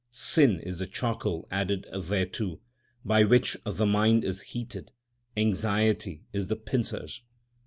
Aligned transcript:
Sin 0.09 0.59
is 0.61 0.79
the 0.79 0.87
charcoal 0.87 1.47
added 1.51 1.85
thereto, 1.93 2.59
by 3.05 3.23
which 3.23 3.55
the 3.65 3.85
mind 3.85 4.23
is 4.23 4.41
heated; 4.41 4.91
anxiety 5.37 6.23
is 6.33 6.47
the 6.47 6.55
pincers. 6.55 7.21